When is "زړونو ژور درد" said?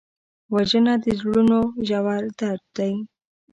1.19-2.63